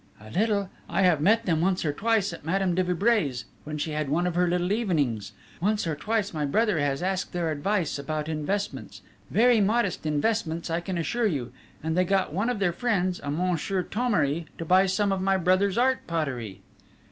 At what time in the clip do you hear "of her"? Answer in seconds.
4.25-4.47